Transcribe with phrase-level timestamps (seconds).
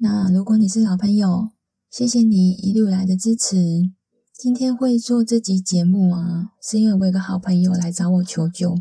[0.00, 1.50] 那如果你是老朋友，
[1.90, 3.90] 谢谢你一路来的支持。
[4.32, 8.80] 今天会做这集节目啊，是因为我有个好朋友来找我求救。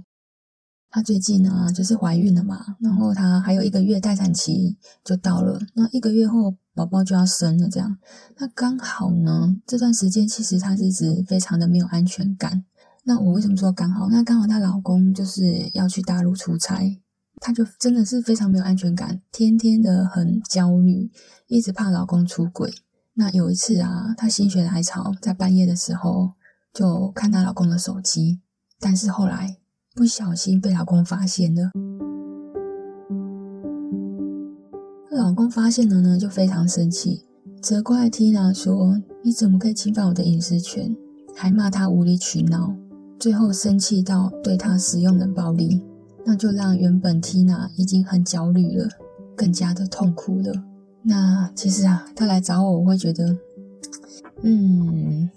[0.91, 7.97] 她最近啊，就是怀孕了嘛，然后她还有一个月待产期就到了，那一个月后宝宝就要生了，这样。
[8.37, 12.63] 那刚好呢，这段时间其实她是一直非常的没有安全感。
[13.05, 14.07] 那我为什么说刚好？
[14.09, 17.01] 那刚好她老公就是要去大陆出差。
[17.39, 21.09] 她就真的是非常没有安全感，天天的很焦虑，
[21.47, 22.73] 一直怕老公出轨。
[23.13, 26.33] 那有一次啊，她心血来潮，在半夜的时候
[26.73, 28.41] 就看她老公的手机，
[28.79, 29.57] 但是后来
[29.95, 31.71] 不小心被老公发现了。
[35.11, 37.25] 老公发现了呢，就非常生气，
[37.61, 40.95] 责怪 Tina 说：“你怎么可以侵犯我的隐私权？”
[41.35, 42.75] 还骂她无理取闹，
[43.19, 45.83] 最后生气到对她使用冷暴力。
[46.29, 48.85] 那就让原本 Tina 已经很焦虑了，
[49.33, 50.51] 更加的痛苦了。
[51.01, 53.33] 那其实啊，他来找我，我会觉得，
[54.41, 55.29] 嗯，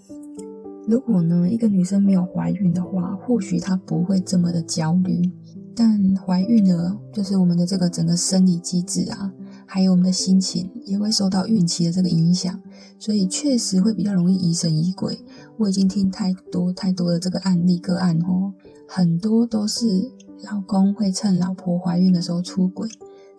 [0.85, 5.31] 如果呢，一个女生没有怀孕的话，或许她不会这么的焦虑。
[5.73, 9.31] 但怀孕了，就是我们的这个整个生理机制啊，
[9.65, 12.59] 还有我们的心情，也会受到孕期的这个影响，
[12.99, 15.17] 所以确实会比较容易疑神疑鬼。
[15.57, 18.51] 我已经听太多太多的这个案例个案哦，
[18.85, 20.11] 很多都是。
[20.43, 22.89] 老公会趁老婆怀孕的时候出轨，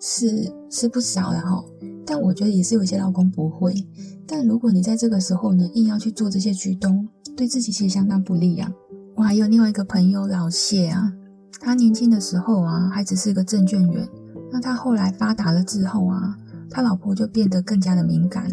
[0.00, 1.64] 是是不少的哈。
[2.04, 3.74] 但我觉得也是有一些老公不会。
[4.26, 8.70] 但如果你在这个时候呢，硬要去做这些举动，对自己其实相当不利啊。
[9.14, 11.12] 我还有另外一个朋友老谢啊，
[11.60, 14.08] 他年轻的时候啊，还只是个证券员。
[14.50, 16.36] 那他后来发达了之后啊，
[16.70, 18.48] 他老婆就变得更加的敏感，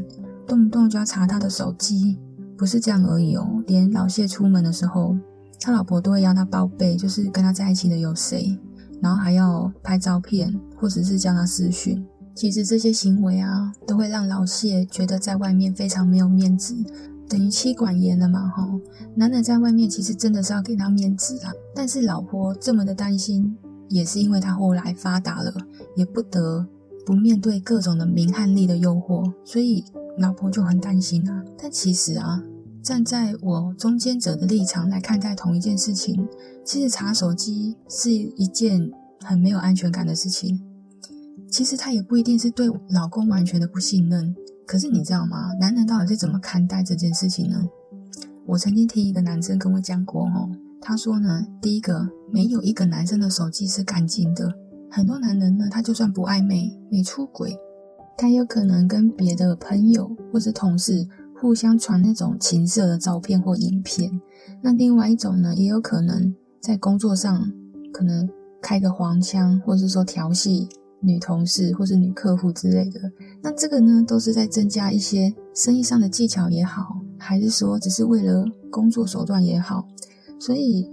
[0.48, 2.18] 动不动就要查他的手机。
[2.58, 5.16] 不是这样而已哦，连老谢出门的时候。
[5.60, 8.58] 他老婆都会要他报备，就是跟他在一起的有谁，
[9.02, 12.06] 然后还要拍照片，或者是叫他私讯。
[12.34, 16.74] 其实这些行为啊，都会让老谢觉得在外面非常没有面子，
[17.28, 18.66] 等于妻管严了嘛，哈。
[19.16, 23.58] 男人在外面其实真的是要给他面子啊，但是老婆这么的担心，
[23.90, 25.54] 也是因为他后来发达了，
[25.98, 26.66] 也不得
[27.06, 29.84] 不面对各种的名和利的诱惑，所以
[30.18, 31.44] 老婆就很担心啊。
[31.62, 32.42] 但其实啊。
[32.82, 36.28] 站在我中间者的立场来看待同一件事情，
[36.64, 38.90] 其实查手机是一件
[39.22, 40.60] 很没有安全感的事情。
[41.52, 44.36] 其实他也不一定是对老公完全的不信任，
[44.66, 45.54] 可是你知道吗？
[45.60, 47.64] 男人到底是怎么看待这件事情呢？
[48.46, 50.50] 我曾经听一个男生跟我讲过，哦，
[50.82, 54.52] 他说呢，第一个，没有一个男生的手机是干净的。
[54.90, 57.56] 很多男人呢，他就算不暧昧、没出轨，
[58.18, 61.08] 他有可能跟别的朋友或是同事。
[61.40, 64.12] 互相传那种情色的照片或影片，
[64.62, 67.50] 那另外一种呢，也有可能在工作上
[67.94, 68.28] 可能
[68.62, 70.68] 开个黄腔，或者是说调戏
[71.00, 73.00] 女同事或是女客户之类的。
[73.42, 79.88] 那这个呢，都是在增加一些生意上的技巧也好，还是说只是为了工作手段也好。
[80.40, 80.90] 所以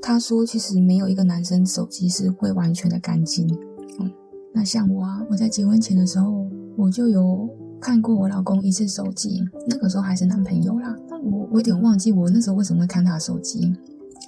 [0.00, 3.48] 他说，其实没有一个男生手机是会完全的干净。
[3.98, 4.10] 嗯，
[4.54, 7.48] 那像我啊，我在结婚前的时候，我就有。
[7.80, 10.96] 看过我老公一次手机，那个时候还是男朋友啦。
[11.08, 13.74] 那我我有点忘记我那时候为什么会看他手机。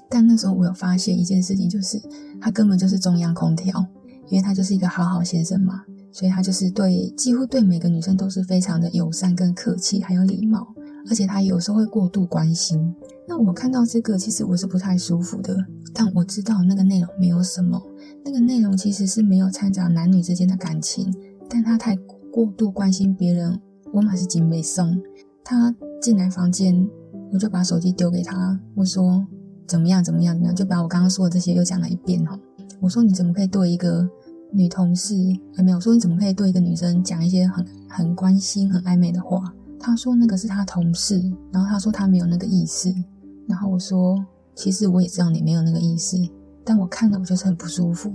[0.08, 2.00] 但那时候我有发现一件事情，就是
[2.40, 3.84] 他根本就是中央空调，
[4.28, 10.66] 因为他就是一个好好先生嘛，所以他就是对几乎对每个女生都是非常的友善跟客气，还有礼貌。
[11.08, 12.94] 而且他有时候会过度关心。
[13.26, 15.56] 那我看到这个，其实我是不太舒服的。
[15.94, 17.80] 但我知道那个内容没有什么，
[18.24, 21.12] 那个内容其实是没有掺杂男女之间的感情，
[21.48, 21.96] 但他太。
[22.32, 23.60] 过度关心别人，
[23.92, 25.00] 我马是警备送。
[25.42, 26.88] 他进来房间，
[27.32, 29.26] 我就把手机丢给他，我说
[29.66, 32.38] 怎么样怎么样怎么样，就把我刚刚说的这些又讲了一遍哈。
[32.80, 34.08] 我说你怎么可以对一个
[34.52, 35.14] 女同事，
[35.56, 39.52] 有没有说你怎么可以对一个女生讲一些很很关心、很暧昧的话？
[39.78, 41.20] 他说那个是他同事，
[41.50, 42.94] 然后他说他没有那个意思，
[43.48, 46.16] 然后我说其实我也知道你没有那个意思，
[46.64, 48.12] 但我看了我就是很不舒服，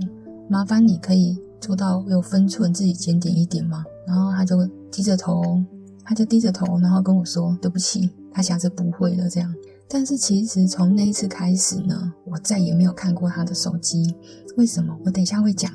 [0.48, 3.84] 麻烦你可以做到有分寸，自己检点一点吗？
[4.06, 5.60] 然后他就低着头，
[6.04, 9.52] 他就低着头，然后跟我说：“对不起，他下次不会了。”这样。
[9.88, 14.14] 但是其实从那一次开始呢，我再也没有看过他的手机。
[14.56, 14.96] 为什么？
[15.04, 15.68] 我等一下会讲。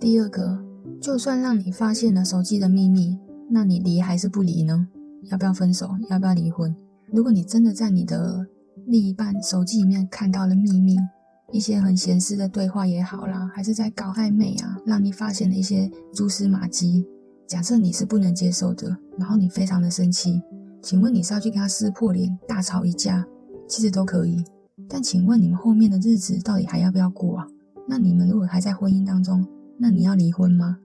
[0.00, 0.58] 第二个，
[0.98, 3.18] 就算让你发现了手机的秘密，
[3.50, 4.88] 那你离还是不离呢？
[5.24, 5.90] 要不要分手？
[6.08, 6.74] 要不要离婚？
[7.12, 8.46] 如果你真的在你的
[8.86, 10.96] 另一半手机里面看到了秘密，
[11.50, 17.06] 一些很闲适的对话也好啦，还是在搞暧昧啊，让你发现了一些蛛丝马迹。
[17.46, 20.42] 假设你是不能接受的，然后你非常的生气，
[20.82, 23.26] 请问你是要去跟他撕破脸、大吵一架，
[23.66, 24.44] 其实都可以。
[24.86, 27.48] 但请问你们后面的日子到底还要不要过啊？
[27.86, 29.46] 那你们如果还在婚姻当中，
[29.78, 30.78] 那你要离婚吗？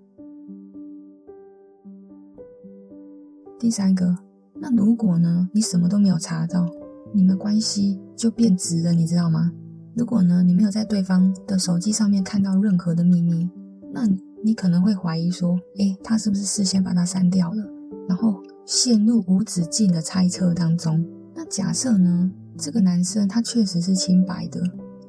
[3.59, 4.17] 第三个，
[4.55, 6.69] 那如果呢，你什么都没有查到，
[7.13, 9.51] 你们关系就变质了，你知道吗？
[9.95, 13.49] 如果呢，你没有在对方的手机上面看到任何的秘密，
[13.93, 14.53] 那你。
[14.57, 17.63] 可能会怀疑说，诶，他是不是事先把它删掉了？
[18.09, 21.01] 然后陷入无止境的猜测当中。
[21.33, 24.61] 那假设呢，这个男生他确实是清白的。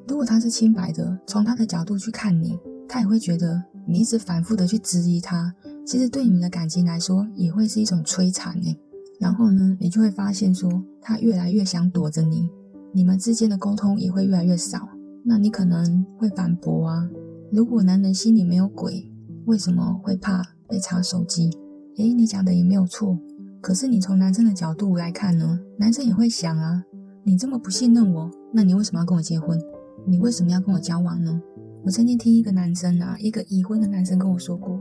[0.07, 2.57] 如果他是清白的，从他的角度去看你，
[2.87, 5.53] 他也会觉得你一直反复的去质疑他，
[5.85, 8.79] 其实对你们的感情来说也会是一种摧残诶。
[9.19, 12.49] 然后呢，你就会发现说，他越来越想躲着你，
[12.95, 14.87] 你们之间的沟通也会越来越少。
[15.25, 17.09] 那你可能会反驳啊，
[17.51, 19.11] 如果男人心里没有鬼。
[19.47, 21.51] 为什么会怕被查手机？
[21.97, 23.19] 诶，你讲的也没有错。
[23.61, 25.59] 可是你从男生的角度来看呢？
[25.77, 26.83] 男生也会想啊，
[27.23, 29.59] 你这么不信任我，那你为什么要跟我结婚？
[30.07, 31.39] 你为什么要跟我交往呢？
[31.83, 34.79] 我曾经听一个男生啊，一个已婚的男生跟我说过，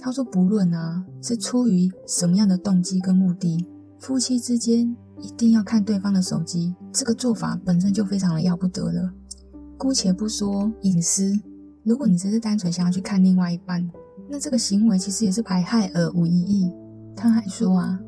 [0.00, 3.66] 他说不论啊是出于什么样的动机跟目的，
[3.98, 4.94] 夫妻之间
[5.26, 9.10] 一定要看对方的手机，这个做法本身就非常的要不得了。
[9.76, 11.36] 姑且不说隐私。
[11.82, 13.90] 如果你只是单纯想要去看另外一半，
[14.30, 16.70] 那这个行为其实也是百害而无一益。
[17.16, 17.98] 他还说啊，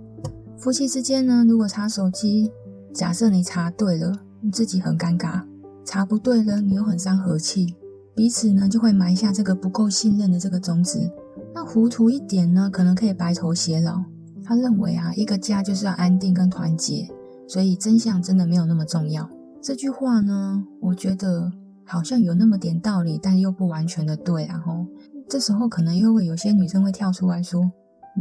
[0.57, 2.53] 夫妻之间呢，如果查手机，
[2.95, 5.43] 假设你查对了，你自己很尴尬；
[5.85, 7.75] 查不对了，你又很伤和气，
[8.15, 11.11] 彼此呢就会埋下这个不够信任的这个种子。
[11.53, 14.05] 那糊涂一点呢，可能可以白头偕老。
[14.49, 17.07] 他认为啊，一个家就是要安定跟团结，
[17.47, 19.29] 所以真相真的没有那么重要。
[19.63, 21.53] 这句话呢，我觉得。
[21.91, 24.59] 好像有那么点道理，但又不完全的对啊！
[24.59, 24.87] 吼，
[25.27, 27.73] 这时候可能又会有些女生会跳出来说：“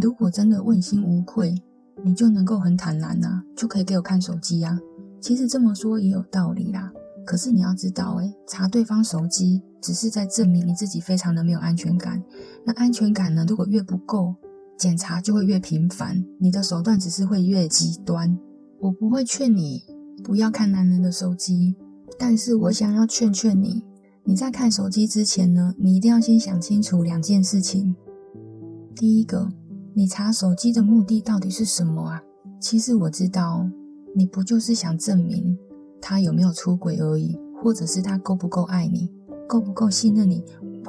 [0.02, 1.54] 如果真的问心无愧，
[2.02, 4.80] 你就能够很坦然啊，就可以给我看手机啊。”
[5.20, 6.90] 其实这么说也有道理啦。
[7.26, 12.24] 可是你要知道，诶，查对方手机只是在证明你自己非常的没有安全感。
[12.66, 14.34] 那安全感呢，如果越不够，
[14.78, 18.38] 检查就会越频繁，你的手段只是会越极端。
[18.80, 19.84] 我不会劝你
[20.24, 21.76] 不要看男人的手机。
[22.20, 23.84] 但是我想要劝劝你，
[24.24, 27.96] 你在看手机之前呢，你一定要先想清楚两件事情。
[28.96, 29.52] 第一个，
[29.94, 32.24] 你查手机的目的到底是什么啊？
[32.60, 33.70] 其实我知道，
[34.16, 35.56] 你不就是想证明
[36.02, 39.12] 他有没有出轨而已，或者是他够不够爱你，
[39.48, 40.44] 够不够信任你，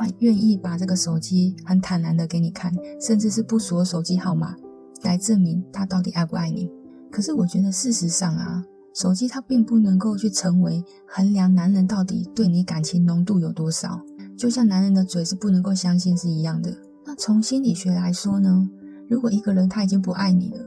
[0.05, 4.57] 愿愿意把这个手机很坦然的给你看，甚至是不锁手机号码，
[5.03, 6.71] 来证明他到底爱不爱你。
[7.11, 8.65] 可是我觉得事实上啊。
[8.95, 14.01] 手机它并不能够去成为衡量男人到底对你感情浓度有多少，
[14.37, 16.77] 就像男人的嘴是不能够相信是一样的。
[17.07, 18.69] 那从心理学来说呢，
[19.09, 20.59] 如果一个人他已经不爱你了，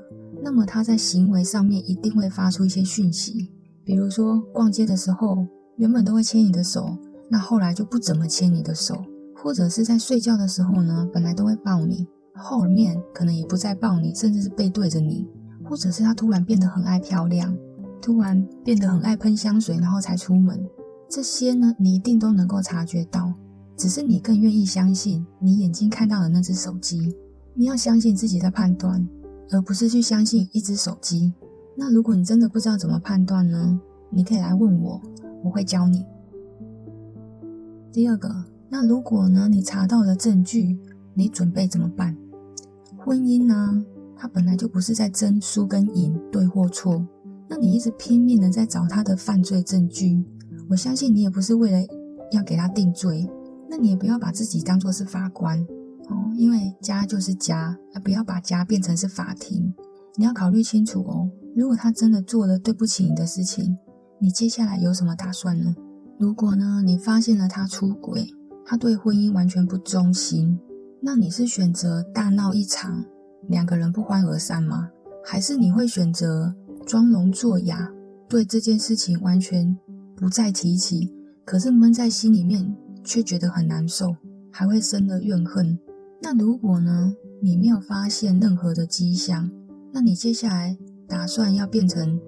[0.42, 3.50] 那么他在行为上面一定会发出一些讯息，
[3.84, 5.46] 比如说逛街的时候
[5.76, 6.98] 原本都会牵你的手，
[7.28, 9.04] 那后来就不怎么牵你的手，
[9.42, 15.28] 或者是在睡觉的时候呢，本来都会抱你，后面可能也不再抱你，甚至是背对着你，
[15.64, 17.56] 或者是他突然变得很爱漂亮。
[18.02, 20.60] 突然变得很爱喷香水，然后才出门，
[21.08, 23.32] 这些呢，你一定都能够察觉到。
[23.78, 27.16] 只是你更愿意相信你眼睛看到的那只手机。
[27.54, 29.08] 你要相信自己的判断，
[29.52, 31.32] 而不是去相信一只手机。
[31.76, 33.80] 那如果你真的不知道怎么判断呢？
[34.10, 35.00] 你可以来问我，
[35.44, 36.04] 我会教你。
[37.92, 38.34] 第二个，
[38.74, 40.80] 那如果呢，你查到了证据，
[41.14, 42.16] 你准备怎么办？
[42.98, 43.84] 婚姻呢，
[44.16, 47.06] 它本来就不是在争输跟赢，对或错。
[47.50, 50.24] 那你一直拼命的在找他的犯罪证据，
[50.70, 51.86] 我相信你也不是为了
[52.32, 53.30] 要给他定罪，
[53.70, 55.60] 那你也不要把自己当作是法官
[56.08, 59.74] 哦，因为家就是家，不要把家变成是法庭。
[60.16, 63.78] 你要考虑清楚哦，如果他真的做了对不起你的事情，
[64.22, 65.76] 你接下来有什么打算呢？
[66.18, 68.34] 如果呢，你发现了他出轨，
[68.66, 70.60] 他对婚姻完全不忠心，
[71.02, 73.04] 那你是选择大闹一场，
[73.48, 74.90] 两个人不欢而散吗？
[75.26, 76.54] 还是你会选择？
[76.88, 77.94] 装聋作哑，
[78.28, 79.78] 对这件事情完全
[80.16, 81.14] 不再提起，
[81.46, 84.16] 可是闷在心里面却觉得很难受，
[84.52, 85.78] 还会生了怨恨。
[86.24, 89.50] 那如果呢，你没有发现任何的迹象，
[89.94, 90.76] 那你接下来
[91.08, 92.20] 打算要变成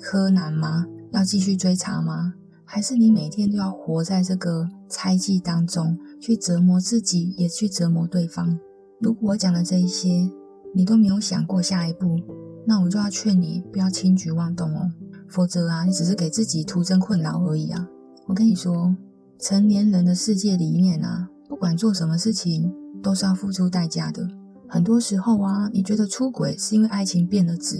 [0.00, 0.86] 柯南吗？
[1.12, 2.34] 要继续追查吗？
[2.74, 8.58] 还是你每天都要活在这个猜忌当中，去折磨自己，也去折磨对方？
[8.98, 10.26] 如果我讲的这一些，
[10.74, 12.18] 你都没有想过下一步，
[12.66, 14.90] 那我就要劝你不要轻举妄动哦，
[15.28, 17.86] 否则啊，你只是给自己徒增困扰而已啊。
[18.24, 18.96] 我跟你说，
[19.38, 24.26] 成年人的世界里面啊，不管做什么事情，都是要付出代价的。
[24.66, 27.76] 很多时候啊，你觉得出轨是因为爱情变了质，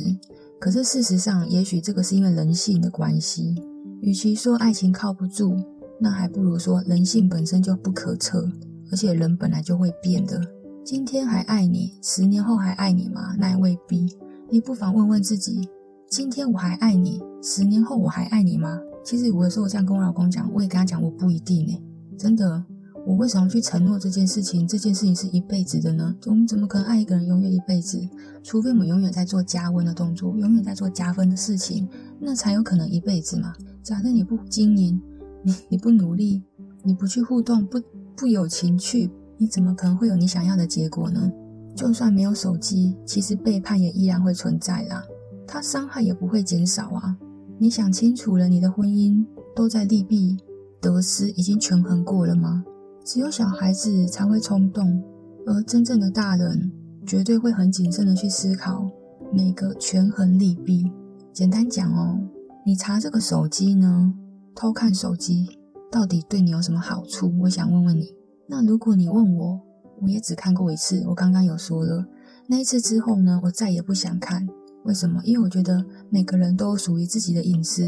[0.60, 3.54] 可是事实上，也许这个是因为人性的关系。
[4.02, 5.56] 与其说爱情靠不住，
[6.00, 8.44] 那还不如说人性本身就不可测，
[8.90, 10.40] 而且人本来就会变的。
[10.84, 13.36] 今天还爱你，十年后还爱你吗？
[13.38, 14.04] 那也未必。
[14.50, 15.68] 你不妨问问自己：
[16.10, 18.76] 今天我还爱你，十年后我还爱你吗？
[19.04, 21.80] 其实我有时候这样跟我老公讲，我也跟他讲，我不一定呢。
[22.18, 22.64] 真的，
[23.06, 24.66] 我为什么去承诺这件事情？
[24.66, 26.12] 这件事情是一辈子的呢？
[26.26, 28.00] 我们怎么可能爱一个人永远一辈子？
[28.42, 33.54] 除非我们永远在做加温的动作，永远在做加分的事情，那才有可能一辈子嘛。
[33.82, 35.00] 假设你不经营，
[35.42, 36.42] 你你不努力，
[36.84, 37.80] 你不去互动，不
[38.16, 39.10] 不有情趣。
[39.38, 41.32] 你怎么可能会有你想要的结果呢？
[41.74, 45.02] 就算没有手机，其实背叛也依然会存在啦。
[45.48, 47.16] 它伤害也不会减少啊。
[47.58, 49.24] 你想清楚了，你的婚姻
[49.56, 50.36] 都在利弊
[50.80, 52.64] 得失已经权衡过了吗？
[53.04, 55.02] 只有小孩子才会冲动，
[55.44, 56.70] 而真正的大人
[57.04, 58.88] 绝对会很谨慎的去思考
[59.32, 60.88] 每个权衡利弊。
[61.32, 62.20] 简单讲哦，
[62.64, 64.14] 你查这个手机呢，
[64.54, 65.58] 偷看手机
[65.90, 67.32] 到底对你有什么好处？
[67.40, 68.14] 我想问问你。
[68.46, 69.60] 那如果你问我，
[70.00, 71.02] 我也只看过一次。
[71.08, 72.06] 我刚刚有说了，
[72.46, 74.46] 那一次之后呢，我再也不想看。
[74.84, 75.20] 为什么？
[75.24, 77.84] 因为我觉得每个人都有属于自己的隐私，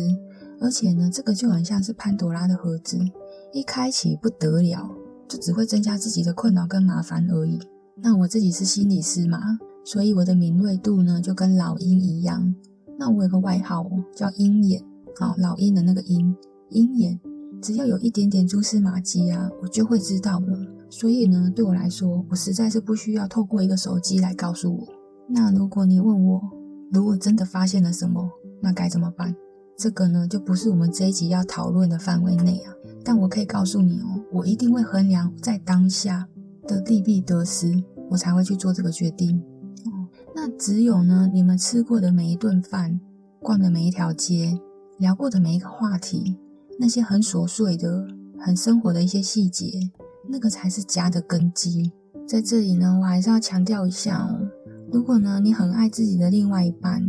[0.60, 2.98] 而且呢，这个就很像是潘朵拉的盒子，
[3.52, 4.90] 一开启不得了，
[5.28, 7.60] 就只会增加自己的困扰跟麻烦而已。
[7.96, 9.38] 那我自己是心理师嘛，
[9.84, 12.52] 所以我的敏锐度呢，就跟老鹰一样。
[12.98, 14.82] 那我有个外号哦叫鹰眼，
[15.18, 16.34] 好，老鹰的那个鹰，
[16.70, 17.20] 鹰眼。
[17.62, 20.58] 只要有一点点蛛丝马迹啊，我就会知道了。
[20.90, 24.86] 所以呢，对我来说，我实在是不需要透过一个手机来告诉我。
[25.26, 26.42] 那如果你问我，
[26.92, 28.28] 如果真的发现了什么，
[28.60, 29.34] 那该怎么办？
[29.78, 32.72] 这个呢，就不是我们这一集要讨论的范围内啊。
[33.02, 36.28] 但我可以告诉你哦，我一定会衡量在当下
[36.66, 39.42] 的利弊得失，我才会去做这个决定。
[40.46, 43.00] 那只有呢，你们吃过的每一顿饭，
[43.40, 44.60] 逛的每一条街，
[44.98, 46.36] 聊过的每一个话题。
[46.78, 48.06] 那些很琐碎的、
[48.38, 49.72] 很生活的一些细节，
[50.28, 51.90] 那个才是家的根基。
[52.28, 54.38] 在这里呢，我还是要强调一下哦。
[54.92, 57.02] 如果呢，你很爱自己的另外一半，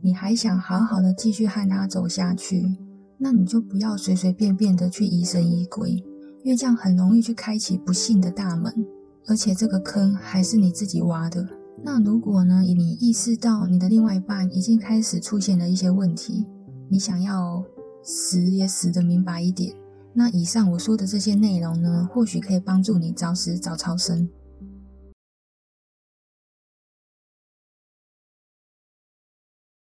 [0.00, 2.74] 你还想好好的继续和他走下去，
[3.18, 5.90] 那你就不要随随便便的去疑神疑鬼，
[6.42, 8.72] 因为这样很容易去开启不幸的大门，
[9.26, 11.46] 而且这个坑还是你自己挖的。
[11.82, 16.46] 那如果呢，你意识到你的另外一半已经开始出现了一些问题，
[16.90, 17.64] 你想要。
[18.00, 19.76] 死也死得明白一点。
[20.14, 24.30] 那以上我说的这些内容呢，或许可以帮助你早死早超生。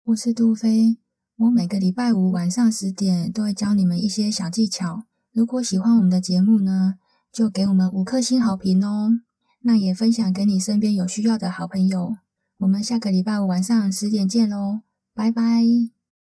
[0.04, 0.98] 我是杜菲，
[1.36, 5.04] 我每个礼拜五晚上十点都会教你们一些小技巧。
[5.32, 6.98] 如果喜欢我们的节目呢，
[7.32, 9.22] 就给我们五颗星好评哦。
[9.62, 12.16] 那也分享给你身边有需要的好朋友。
[12.58, 14.82] 我们下个礼拜五晚上十点见喽，
[15.14, 16.01] 拜拜。